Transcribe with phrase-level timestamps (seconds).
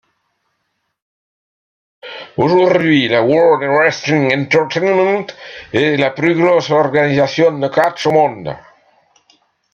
[2.45, 5.27] Aujourd'hui, la World Wrestling Entertainment
[5.73, 8.57] est la plus grosse organisation de catch au monde.